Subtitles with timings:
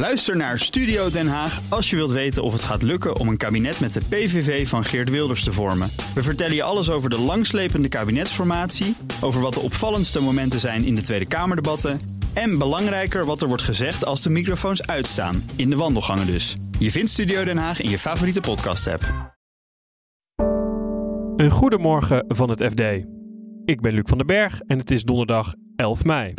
[0.00, 3.36] Luister naar Studio Den Haag als je wilt weten of het gaat lukken om een
[3.36, 5.90] kabinet met de PVV van Geert Wilders te vormen.
[6.14, 10.94] We vertellen je alles over de langslepende kabinetsformatie, over wat de opvallendste momenten zijn in
[10.94, 12.00] de Tweede Kamerdebatten
[12.32, 16.56] en belangrijker wat er wordt gezegd als de microfoons uitstaan, in de wandelgangen dus.
[16.78, 19.34] Je vindt Studio Den Haag in je favoriete podcast-app.
[21.36, 22.80] Een goedemorgen van het FD.
[23.64, 26.34] Ik ben Luc van den Berg en het is donderdag 11 mei.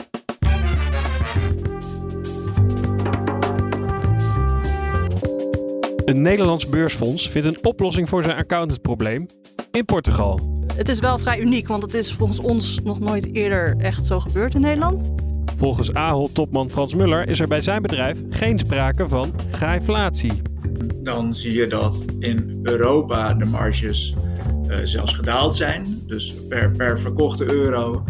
[6.12, 9.26] Een Nederlands beursfonds vindt een oplossing voor zijn accountantprobleem
[9.72, 10.64] in Portugal.
[10.76, 14.20] Het is wel vrij uniek, want het is volgens ons nog nooit eerder echt zo
[14.20, 15.12] gebeurd in Nederland.
[15.58, 20.42] Volgens Ahold-topman Frans Muller is er bij zijn bedrijf geen sprake van grijflatie.
[21.02, 24.16] Dan zie je dat in Europa de marges
[24.68, 26.02] uh, zelfs gedaald zijn.
[26.08, 28.04] Dus per, per verkochte euro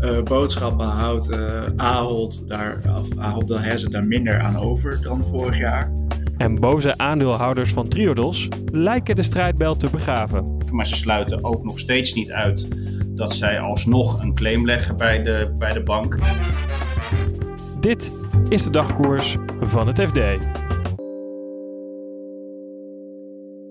[0.00, 5.58] uh, boodschappen houdt uh, Ahold, daar, of Ahold Delhaize daar minder aan over dan vorig
[5.58, 5.93] jaar.
[6.36, 10.56] En boze aandeelhouders van Triodos lijken de strijdbel te begraven.
[10.70, 12.68] Maar ze sluiten ook nog steeds niet uit
[13.16, 16.18] dat zij alsnog een claim leggen bij de, bij de bank.
[17.80, 18.12] Dit
[18.48, 20.20] is de dagkoers van het FD.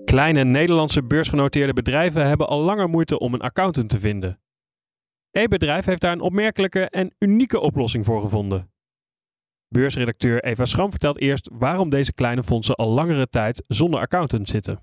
[0.04, 4.40] Kleine Nederlandse beursgenoteerde bedrijven hebben al langer moeite om een accountant te vinden.
[5.30, 8.73] Eén bedrijf heeft daar een opmerkelijke en unieke oplossing voor gevonden.
[9.74, 14.78] Beursredacteur Eva Schram vertelt eerst waarom deze kleine fondsen al langere tijd zonder accountant zitten.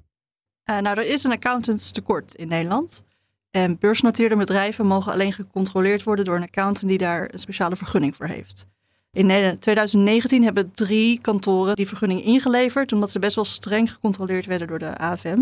[0.69, 3.03] Uh, nou, er is een accountantstekort in Nederland.
[3.51, 8.15] En beursgenoteerde bedrijven mogen alleen gecontroleerd worden door een accountant die daar een speciale vergunning
[8.15, 8.67] voor heeft.
[9.11, 14.67] In 2019 hebben drie kantoren die vergunning ingeleverd, omdat ze best wel streng gecontroleerd werden
[14.67, 15.41] door de AFM.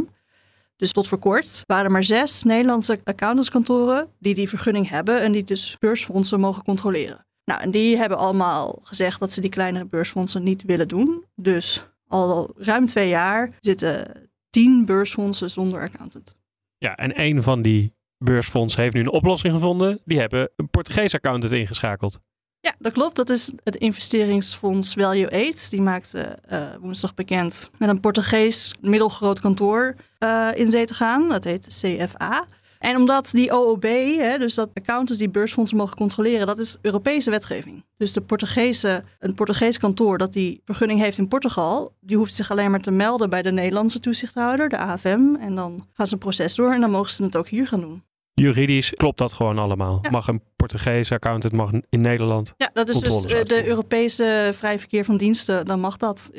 [0.78, 5.32] Dus tot voor kort waren er maar zes Nederlandse accountantskantoren die die vergunning hebben en
[5.32, 7.28] die dus beursfondsen mogen controleren.
[7.50, 11.26] Nou, en die hebben allemaal gezegd dat ze die kleinere beursfondsen niet willen doen.
[11.36, 16.38] Dus al ruim twee jaar zitten tien beursfondsen zonder accountant.
[16.78, 20.00] Ja, en een van die beursfondsen heeft nu een oplossing gevonden.
[20.06, 22.20] Die hebben een Portugees accountant ingeschakeld.
[22.62, 23.16] Ja, dat klopt.
[23.16, 25.70] Dat is het investeringsfonds Value Aid.
[25.70, 31.30] Die maakte uh, woensdag bekend met een Portugees middelgroot kantoor uh, in zee te gaan.
[31.30, 32.46] Dat heet CFA.
[32.80, 33.84] En omdat die OOB,
[34.18, 37.86] hè, dus dat accountants die beursfondsen mogen controleren, dat is Europese wetgeving.
[37.98, 42.52] Dus de Portugese, een Portugees kantoor dat die vergunning heeft in Portugal, die hoeft zich
[42.52, 45.36] alleen maar te melden bij de Nederlandse toezichthouder, de AFM.
[45.40, 47.82] En dan gaan ze een proces door en dan mogen ze het ook hier gaan
[47.82, 48.04] doen.
[48.34, 50.00] Juridisch klopt dat gewoon allemaal.
[50.02, 50.10] Ja.
[50.10, 52.54] Mag een Portugese accountant mag in Nederland.
[52.58, 55.66] Ja, dat is dus de Europese vrij verkeer van diensten.
[55.66, 56.30] Dan mag dat.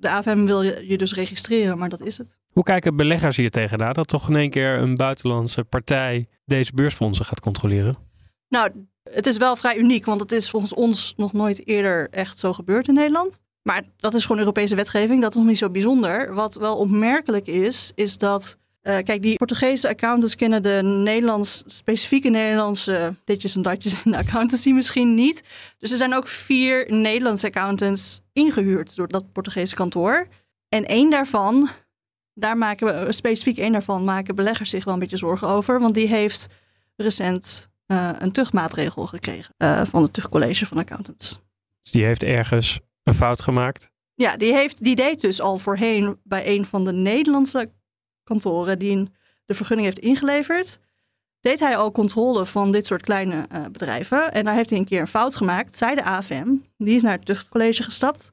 [0.00, 2.36] De AFM wil je, je dus registreren, maar dat is het.
[2.52, 7.24] Hoe kijken beleggers hier tegenaan dat toch in één keer een buitenlandse partij deze beursfondsen
[7.24, 7.94] gaat controleren?
[8.48, 8.70] Nou,
[9.02, 12.52] het is wel vrij uniek, want het is volgens ons nog nooit eerder echt zo
[12.52, 13.40] gebeurd in Nederland.
[13.62, 16.34] Maar dat is gewoon Europese wetgeving, dat is nog niet zo bijzonder.
[16.34, 22.28] Wat wel opmerkelijk is, is dat uh, kijk, die Portugese accountants kennen de Nederlands, specifieke
[22.28, 25.42] Nederlandse ditjes en datjes in de accountancy misschien niet.
[25.78, 30.28] Dus er zijn ook vier Nederlandse accountants ingehuurd door dat Portugese kantoor.
[30.68, 31.68] En één daarvan,
[32.34, 35.80] daar maken we, specifiek één daarvan, maken beleggers zich wel een beetje zorgen over.
[35.80, 36.46] Want die heeft
[36.96, 41.40] recent uh, een tuchtmaatregel gekregen uh, van het tuchtcollege van accountants.
[41.82, 43.90] Dus die heeft ergens een fout gemaakt?
[44.14, 47.70] Ja, die, heeft, die deed dus al voorheen bij een van de Nederlandse
[48.28, 49.08] kantoren die
[49.44, 50.78] de vergunning heeft ingeleverd,
[51.40, 54.32] deed hij al controle van dit soort kleine uh, bedrijven.
[54.32, 56.48] En daar heeft hij een keer een fout gemaakt, zei de AFM.
[56.76, 58.32] Die is naar het tuchtcollege gestapt.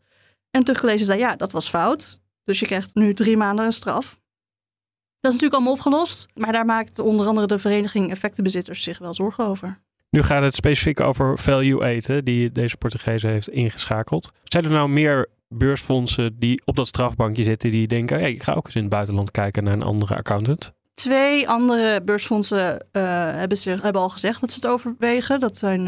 [0.51, 2.21] En het tuchtcollege zei, ja, dat was fout.
[2.43, 4.19] Dus je krijgt nu drie maanden een straf.
[5.19, 6.27] Dat is natuurlijk allemaal opgelost.
[6.33, 9.83] Maar daar maakt onder andere de vereniging effectenbezitters zich wel zorgen over.
[10.09, 14.31] Nu gaat het specifiek over value eten, die deze Portugees heeft ingeschakeld.
[14.43, 18.53] Zijn er nou meer beursfondsen die op dat strafbankje zitten, die denken: hey, ik ga
[18.53, 20.73] ook eens in het buitenland kijken naar een andere accountant?
[20.93, 25.39] Twee andere beursfondsen uh, hebben, zich, hebben al gezegd dat ze het overwegen.
[25.39, 25.85] Dat zijn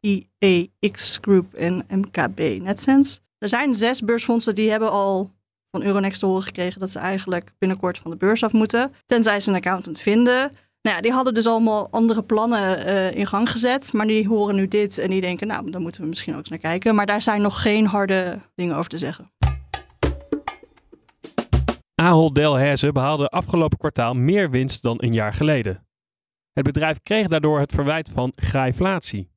[0.00, 3.20] uh, IEX Group en MKB NetSense.
[3.38, 5.30] Er zijn zes beursfondsen die hebben al
[5.70, 8.92] van Euronext te horen gekregen dat ze eigenlijk binnenkort van de beurs af moeten.
[9.06, 10.50] Tenzij ze een accountant vinden.
[10.82, 13.92] Nou ja, die hadden dus allemaal andere plannen uh, in gang gezet.
[13.92, 16.48] Maar die horen nu dit en die denken, nou, daar moeten we misschien ook eens
[16.48, 16.94] naar kijken.
[16.94, 19.32] Maar daar zijn nog geen harde dingen over te zeggen.
[21.94, 25.86] Ahold Delhaize behaalde afgelopen kwartaal meer winst dan een jaar geleden.
[26.52, 29.30] Het bedrijf kreeg daardoor het verwijt van grijflatie.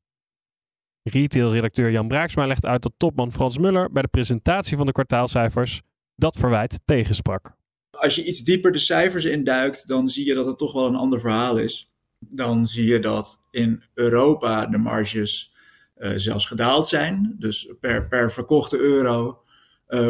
[1.09, 5.81] Retail-redacteur Jan Braaksma legt uit dat topman Frans Muller bij de presentatie van de kwartaalcijfers
[6.15, 7.55] dat verwijt tegensprak
[8.03, 10.95] als je iets dieper de cijfers induikt, dan zie je dat het toch wel een
[10.95, 11.91] ander verhaal is.
[12.19, 15.53] Dan zie je dat in Europa de marges
[15.97, 17.35] uh, zelfs gedaald zijn.
[17.39, 19.41] Dus per, per verkochte euro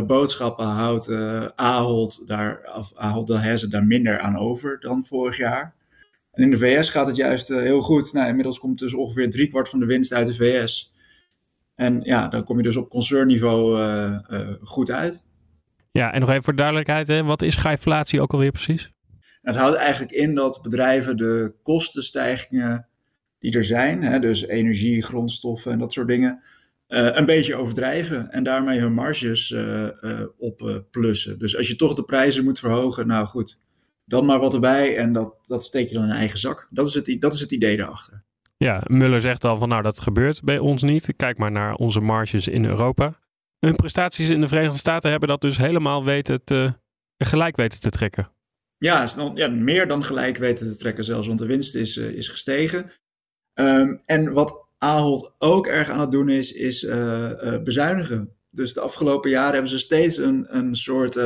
[0.07, 1.09] boodschappen houdt
[1.55, 3.27] Ahold, daar, of Ahold
[3.71, 5.75] daar minder aan over dan vorig jaar.
[6.31, 8.13] En in de VS gaat het juist heel goed.
[8.13, 10.93] Nou, inmiddels komt dus ongeveer driekwart van de winst uit de VS.
[11.75, 13.77] En ja, dan kom je dus op concernniveau
[14.61, 15.23] goed uit.
[15.93, 18.91] Ja, en nog even voor duidelijkheid, hè, wat is gijflatie ook alweer precies?
[19.41, 22.87] Het houdt eigenlijk in dat bedrijven de kostenstijgingen
[23.39, 26.41] die er zijn, hè, dus energie, grondstoffen en dat soort dingen,
[26.87, 31.39] uh, een beetje overdrijven en daarmee hun marges uh, uh, opplussen.
[31.39, 33.57] dus als je toch de prijzen moet verhogen, nou goed,
[34.05, 36.67] dan maar wat erbij en dat, dat steek je dan in eigen zak.
[36.69, 38.23] Dat is, het, dat is het idee daarachter.
[38.57, 41.13] Ja, Muller zegt al van nou dat gebeurt bij ons niet.
[41.15, 43.21] Kijk maar naar onze marges in Europa.
[43.65, 46.73] Hun prestaties in de Verenigde Staten hebben dat dus helemaal weten te,
[47.17, 48.31] gelijk weten te trekken.
[48.77, 52.91] Ja, ja, meer dan gelijk weten te trekken zelfs, want de winst is, is gestegen.
[53.53, 58.35] Um, en wat Ahold ook erg aan het doen is, is uh, uh, bezuinigen.
[58.49, 61.19] Dus de afgelopen jaren hebben ze steeds een, een soort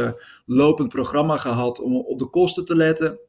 [0.45, 3.19] lopend programma gehad om op de kosten te letten.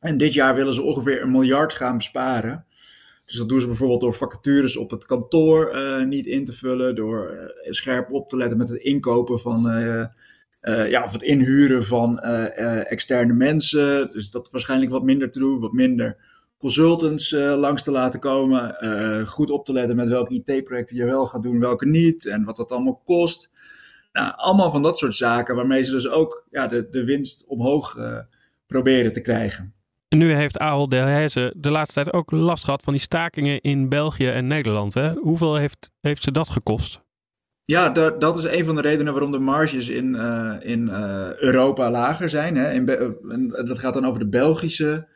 [0.00, 2.66] En dit jaar willen ze ongeveer een miljard gaan besparen.
[3.32, 5.76] Dus dat doen ze bijvoorbeeld door vacatures op het kantoor
[6.06, 9.62] niet in te vullen, door scherp op te letten met het inkopen van,
[10.62, 14.12] ja, of het inhuren van externe mensen.
[14.12, 16.16] Dus dat waarschijnlijk wat minder te doen, wat minder
[16.58, 18.76] consultants langs te laten komen.
[19.26, 22.26] Goed op te letten met welke IT-projecten je wel gaat doen, welke niet.
[22.26, 23.50] En wat dat allemaal kost.
[24.12, 27.96] Nou, allemaal van dat soort zaken waarmee ze dus ook ja, de, de winst omhoog
[28.66, 29.74] proberen te krijgen.
[30.16, 34.28] Nu heeft Ahold Delhaize de laatste tijd ook last gehad van die stakingen in België
[34.28, 34.94] en Nederland.
[34.94, 35.12] Hè?
[35.12, 37.02] Hoeveel heeft, heeft ze dat gekost?
[37.62, 40.14] Ja, dat, dat is een van de redenen waarom de marges in,
[40.60, 40.88] in
[41.38, 42.56] Europa lager zijn.
[42.56, 42.72] Hè?
[42.72, 42.84] In,
[43.66, 45.06] dat gaat dan over de Belgische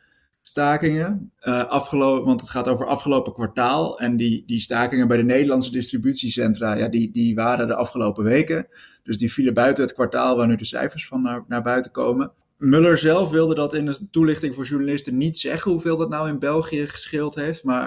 [0.42, 1.32] stakingen.
[1.68, 3.98] Afgelopen, want het gaat over afgelopen kwartaal.
[3.98, 8.66] En die, die stakingen bij de Nederlandse distributiecentra, ja, die, die waren de afgelopen weken.
[9.02, 12.32] Dus die vielen buiten het kwartaal waar nu de cijfers van naar, naar buiten komen.
[12.58, 16.38] Muller zelf wilde dat in een toelichting voor journalisten niet zeggen hoeveel dat nou in
[16.38, 17.64] België gescheeld heeft.
[17.64, 17.86] Maar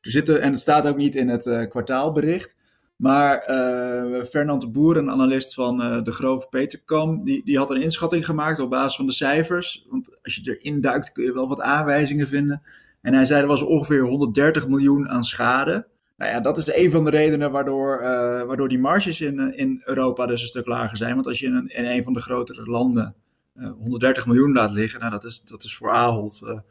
[0.00, 2.56] er zitten, en het staat ook niet in het uh, kwartaalbericht.
[2.96, 7.70] Maar uh, Fernand de Boer, een analist van uh, de Grove Peterkam, die, die had
[7.70, 9.86] een inschatting gemaakt op basis van de cijfers.
[9.88, 12.62] Want als je erin duikt kun je wel wat aanwijzingen vinden.
[13.02, 15.86] En hij zei er was ongeveer 130 miljoen aan schade.
[16.16, 17.98] Nou ja, dat is een van de redenen waardoor,
[18.46, 21.14] waardoor die marges in, in Europa dus een stuk lager zijn.
[21.14, 23.14] Want als je in een, in een van de grotere landen
[23.52, 26.62] 130 miljoen laat liggen, nou dat is, dat is voor Ahold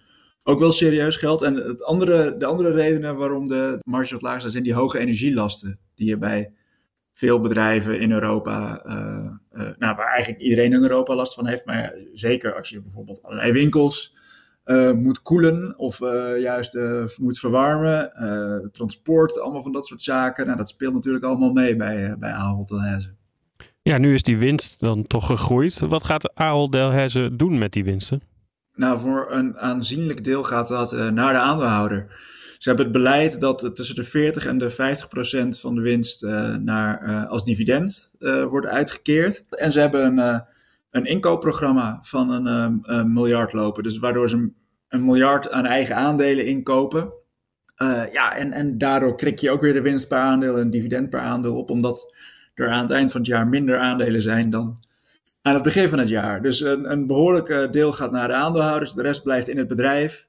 [0.44, 1.42] ook wel serieus geld.
[1.42, 5.00] En het andere, de andere redenen waarom de marges wat lager zijn, zijn die hoge
[5.00, 6.54] energielasten die je bij
[7.14, 11.96] veel bedrijven in Europa, uh, nou, waar eigenlijk iedereen in Europa last van heeft, maar
[12.14, 14.18] zeker als je bijvoorbeeld allerlei winkels
[14.96, 16.00] moet koelen of
[16.38, 16.78] juist
[17.18, 18.12] moet verwarmen,
[18.72, 20.46] transport, allemaal van dat soort zaken.
[20.46, 23.19] Nou, dat speelt natuurlijk allemaal mee bij, bij Ahold Delhaize.
[23.82, 25.80] Ja, nu is die winst dan toch gegroeid.
[25.80, 28.22] Wat gaat Ahold Delhaize doen met die winsten?
[28.76, 32.08] Nou, voor een aanzienlijk deel gaat dat naar de aandeelhouder.
[32.58, 36.24] Ze hebben het beleid dat tussen de 40 en de 50 procent van de winst
[36.24, 38.12] uh, naar, uh, als dividend
[38.50, 39.44] wordt uitgekeerd.
[39.50, 40.44] En ze hebben een,
[40.92, 43.84] een inkoopprogramma van een, een, miljard lopen.
[43.84, 44.52] Dus waardoor ze
[44.90, 47.14] een, miljard aan eigen aandelen inkopen.
[48.12, 51.20] ja, en, en daardoor krik je ook weer de winst per aandeel en dividend per
[51.20, 51.70] aandeel op.
[51.70, 52.14] Omdat
[52.54, 54.78] er aan het eind van het jaar minder aandelen zijn dan
[55.42, 56.42] aan het begin van het jaar.
[56.42, 58.94] Dus een, een behoorlijk deel gaat naar de aandeelhouders.
[58.94, 60.28] De rest blijft in het bedrijf.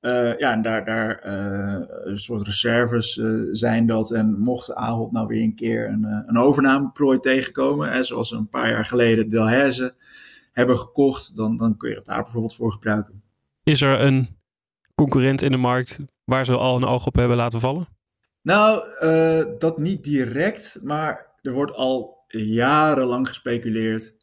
[0.00, 4.10] Uh, ja, en daar, daar uh, een soort reserves uh, zijn dat.
[4.10, 8.70] En mocht Ahold nou weer een keer een, een overnameprooi tegenkomen, hè, zoals een paar
[8.70, 9.94] jaar geleden Delhaize
[10.52, 13.22] hebben gekocht, dan, dan kun je dat daar bijvoorbeeld voor gebruiken.
[13.62, 14.28] Is er een
[14.94, 17.88] concurrent in de markt waar ze al een oog op hebben laten vallen?
[18.42, 18.84] Nou,
[19.58, 24.16] dat niet direct, maar er wordt al jarenlang gespeculeerd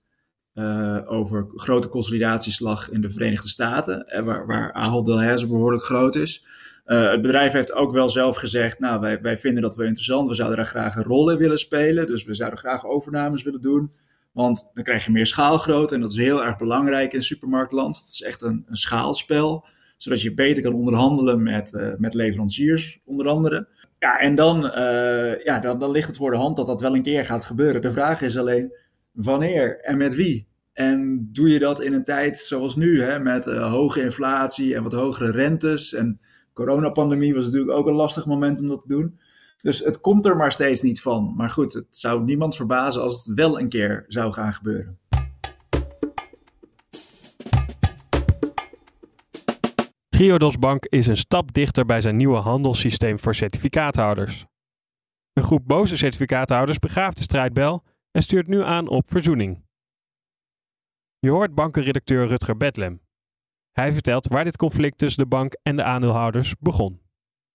[0.53, 6.15] uh, over grote consolidatieslag in de Verenigde Staten, eh, waar, waar Ahold Delhaize behoorlijk groot
[6.15, 6.45] is.
[6.85, 10.27] Uh, het bedrijf heeft ook wel zelf gezegd, nou, wij, wij vinden dat wel interessant,
[10.27, 13.61] we zouden daar graag een rol in willen spelen, dus we zouden graag overnames willen
[13.61, 13.91] doen,
[14.31, 17.97] want dan krijg je meer schaalgrootte en dat is heel erg belangrijk in supermarktland.
[17.97, 19.65] Het is echt een, een schaalspel,
[19.97, 23.67] zodat je beter kan onderhandelen met, met leveranciers, onder andere.
[24.03, 24.61] Ja, en dan,
[25.43, 27.81] ja, dan, ligt het voor de hand dat dat wel een keer gaat gebeuren.
[27.81, 28.73] De vraag is alleen,
[29.11, 30.47] wanneer en met wie.
[30.73, 34.83] En doe je dat in een tijd zoals nu, hè, met uh, hoge inflatie en
[34.83, 35.93] wat hogere rentes.
[35.93, 36.19] En
[36.53, 39.19] coronapandemie was natuurlijk ook een lastig moment om dat te doen.
[39.61, 41.33] Dus het komt er maar steeds niet van.
[41.35, 44.97] Maar goed, het zou niemand verbazen als het wel een keer zou gaan gebeuren.
[50.13, 54.45] Triodos Bank is een stap dichter bij zijn nieuwe handelssysteem voor certificaathouders.
[55.33, 59.65] Een groep boze certificaathouders begraaft de strijdbel en stuurt nu aan op verzoening.
[61.19, 63.01] Je hoort bankenredacteur Rutger Bedlem.
[63.71, 67.01] Hij vertelt waar dit conflict tussen de bank en de aandeelhouders begon.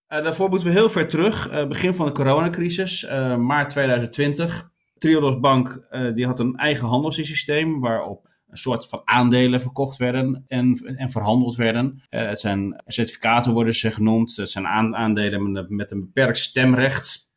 [0.09, 4.71] Uh, daarvoor moeten we heel ver terug, uh, begin van de coronacrisis, uh, maart 2020.
[4.99, 10.77] Triodos Bank die had een eigen handelssysteem waarop een soort van aandelen verkocht werden en,
[10.97, 12.03] en verhandeld werden.
[12.09, 17.28] het zijn certificaten worden ze genoemd, het zijn aandelen met een beperkt stemrecht.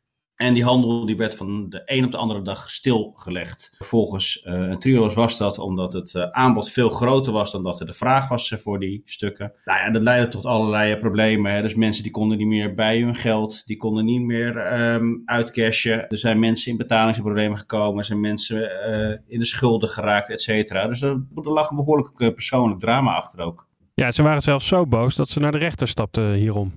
[0.42, 3.74] En die handel die werd van de een op de andere dag stilgelegd.
[3.78, 7.80] Volgens uh, een trio's was dat omdat het uh, aanbod veel groter was dan dat
[7.80, 9.52] er de vraag was uh, voor die stukken.
[9.64, 11.52] Nou ja, dat leidde tot allerlei problemen.
[11.52, 11.62] Hè.
[11.62, 16.08] Dus mensen die konden niet meer bij hun geld, die konden niet meer um, uitcashen.
[16.08, 18.70] Er zijn mensen in betalingsproblemen gekomen, er zijn mensen
[19.26, 20.86] in de schulden geraakt, et cetera.
[20.86, 23.66] Dus er, er lag een behoorlijk persoonlijk drama achter ook.
[23.94, 26.70] Ja, ze waren zelfs zo boos dat ze naar de rechter stapten hierom.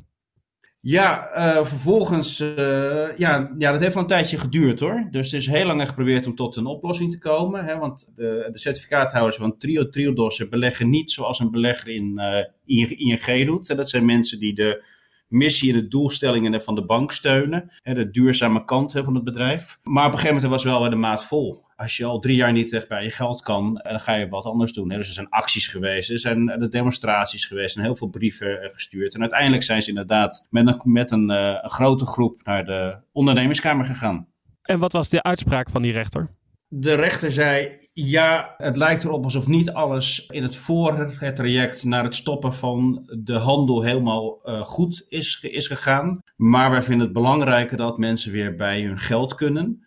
[0.88, 5.08] Ja, uh, vervolgens, uh, ja, ja, dat heeft wel een tijdje geduurd hoor.
[5.12, 7.66] Dus het is heel lang geprobeerd om tot een oplossing te komen.
[7.66, 12.22] Hè, want de, de certificaathouders van Trio Triodos beleggen niet zoals een belegger in
[12.66, 13.68] uh, ING doet.
[13.68, 14.86] Dat zijn mensen die de
[15.28, 17.72] missie en de doelstellingen van de bank steunen.
[17.82, 19.80] Hè, de duurzame kant hè, van het bedrijf.
[19.84, 22.52] Maar op een gegeven moment was wel de maat vol als je al drie jaar
[22.52, 24.90] niet echt bij je geld kan, dan ga je wat anders doen.
[24.90, 28.70] Dus er zijn acties geweest, er zijn de demonstraties geweest en heel veel brieven eh,
[28.74, 29.14] gestuurd.
[29.14, 32.98] En uiteindelijk zijn ze inderdaad met een, met een, eh, een grote groep naar de
[33.12, 34.28] ondernemerskamer gegaan.
[34.62, 36.30] En wat was de uitspraak van die rechter?
[36.68, 41.84] De rechter zei: Ja, het lijkt erop alsof niet alles in het voor het traject
[41.84, 46.20] naar het stoppen van de handel helemaal uh, goed is, is gegaan.
[46.36, 49.85] Maar wij vinden het belangrijker dat mensen weer bij hun geld kunnen.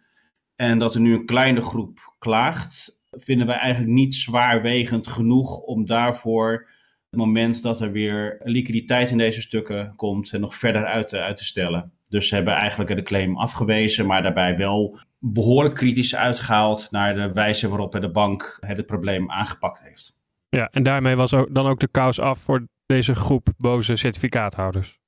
[0.61, 5.87] En dat er nu een kleine groep klaagt, vinden wij eigenlijk niet zwaarwegend genoeg om
[5.87, 6.69] daarvoor
[7.11, 11.37] het moment dat er weer liquiditeit in deze stukken komt, nog verder uit te, uit
[11.37, 11.93] te stellen.
[12.09, 17.33] Dus ze hebben eigenlijk de claim afgewezen, maar daarbij wel behoorlijk kritisch uitgehaald naar de
[17.33, 20.17] wijze waarop de bank het probleem aangepakt heeft.
[20.49, 24.99] Ja, en daarmee was ook, dan ook de kous af voor deze groep boze certificaathouders.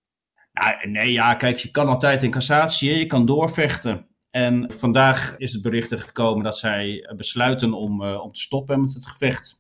[0.53, 4.09] Ja, nee, ja, kijk, je kan altijd in cassatie, je kan doorvechten.
[4.31, 8.95] En vandaag is het bericht gekomen dat zij besluiten om, uh, om te stoppen met
[8.95, 9.59] het gevecht.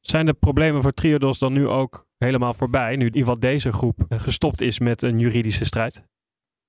[0.00, 2.90] Zijn de problemen voor Triodos dan nu ook helemaal voorbij?
[2.90, 6.02] Nu in ieder geval deze groep gestopt is met een juridische strijd?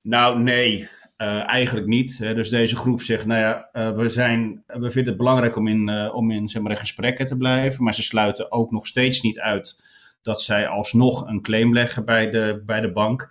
[0.01, 0.89] Nou, nee.
[1.17, 2.17] Uh, eigenlijk niet.
[2.17, 2.33] Hè.
[2.33, 5.89] Dus deze groep zegt, nou ja, uh, we, zijn, we vinden het belangrijk om in,
[5.89, 7.83] uh, om in, zeg maar, in gesprekken te blijven.
[7.83, 9.83] Maar ze sluiten ook nog steeds niet uit
[10.21, 13.29] dat zij alsnog een claim leggen bij de, bij de bank.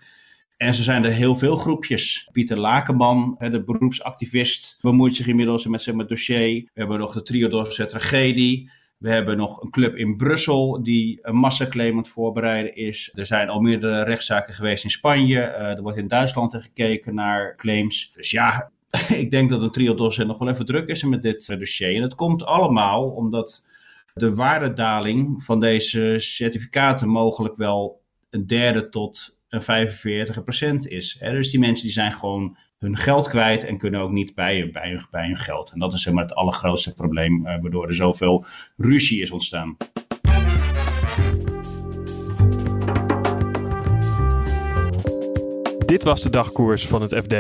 [0.60, 2.28] En zo zijn er heel veel groepjes.
[2.32, 6.62] Pieter Lakenman, de beroepsactivist, bemoeit zich inmiddels met zijn dossier.
[6.74, 8.70] We hebben nog de Triodorse tragedie.
[8.98, 13.12] We hebben nog een club in Brussel die een massaclaim aan het voorbereiden is.
[13.14, 15.36] Er zijn al meerdere rechtszaken geweest in Spanje.
[15.36, 18.12] Uh, er wordt in Duitsland gekeken naar claims.
[18.14, 18.70] Dus ja,
[19.08, 21.96] ik denk dat een Triodos nog wel even druk is met dit dossier.
[21.96, 23.66] En het komt allemaal omdat
[24.14, 28.00] de waardedaling van deze certificaten mogelijk wel
[28.30, 29.62] een derde tot een
[30.76, 31.16] 45% is.
[31.18, 31.32] Hè?
[31.32, 34.88] Dus die mensen die zijn gewoon hun geld kwijt en kunnen ook niet bij, bij,
[34.88, 35.72] hun, bij hun geld.
[35.72, 38.44] En dat is zeg maar het allergrootste probleem uh, waardoor er zoveel
[38.76, 39.76] ruzie is ontstaan.
[45.86, 47.34] Dit was de dagkoers van het FD.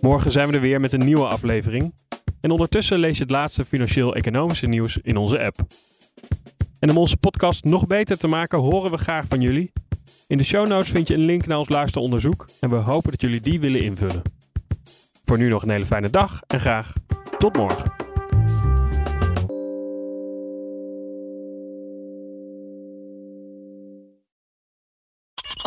[0.00, 1.94] Morgen zijn we er weer met een nieuwe aflevering.
[2.40, 5.66] En ondertussen lees je het laatste financieel-economische nieuws in onze app.
[6.78, 9.72] En om onze podcast nog beter te maken, horen we graag van jullie.
[10.26, 13.20] In de show notes vind je een link naar ons luisteronderzoek en we hopen dat
[13.20, 14.22] jullie die willen invullen.
[15.24, 16.92] Voor nu nog een hele fijne dag en graag
[17.38, 18.09] tot morgen.